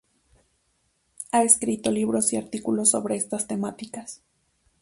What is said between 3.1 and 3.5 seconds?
estas